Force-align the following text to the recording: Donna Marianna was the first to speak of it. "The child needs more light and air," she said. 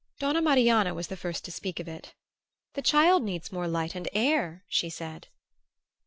Donna 0.17 0.41
Marianna 0.41 0.95
was 0.95 1.09
the 1.09 1.15
first 1.15 1.45
to 1.45 1.51
speak 1.51 1.79
of 1.79 1.87
it. 1.87 2.15
"The 2.73 2.81
child 2.81 3.21
needs 3.21 3.51
more 3.51 3.67
light 3.67 3.93
and 3.93 4.09
air," 4.13 4.63
she 4.67 4.89
said. 4.89 5.27